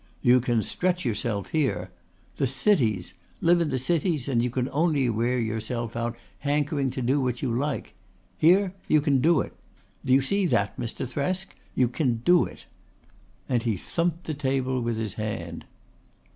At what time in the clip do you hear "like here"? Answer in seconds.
7.53-8.73